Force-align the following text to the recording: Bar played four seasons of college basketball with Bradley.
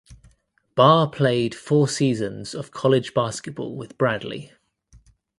Bar 0.73 1.11
played 1.11 1.53
four 1.53 1.87
seasons 1.87 2.55
of 2.55 2.71
college 2.71 3.13
basketball 3.13 3.75
with 3.75 3.99
Bradley. 3.99 4.51